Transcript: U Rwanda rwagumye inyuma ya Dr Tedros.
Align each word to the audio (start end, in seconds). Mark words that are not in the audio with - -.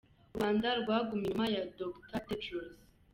U 0.31 0.35
Rwanda 0.35 0.67
rwagumye 0.81 1.23
inyuma 1.27 1.45
ya 1.55 1.63
Dr 1.77 2.13
Tedros. 2.27 2.73